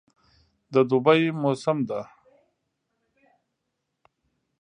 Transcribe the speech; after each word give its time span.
د 0.73 0.75
دوبی 0.89 1.21
موسم 1.41 1.77
ده 1.89 2.01